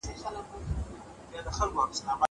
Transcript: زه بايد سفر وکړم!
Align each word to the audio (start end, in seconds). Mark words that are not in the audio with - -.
زه 0.03 0.07
بايد 1.31 1.51
سفر 1.55 1.67
وکړم! 1.73 2.17